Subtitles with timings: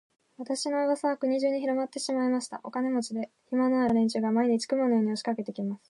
[0.39, 2.59] 私の噂は国中にひろまってしまいました。
[2.63, 5.79] お金持で、暇のある、物好きな連中が、毎日、雲のように押しかけて来ます。